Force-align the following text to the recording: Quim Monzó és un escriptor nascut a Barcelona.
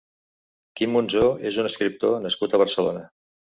Quim 0.81 0.91
Monzó 0.95 1.21
és 1.51 1.61
un 1.65 1.71
escriptor 1.73 2.19
nascut 2.27 2.59
a 2.59 2.63
Barcelona. 2.65 3.07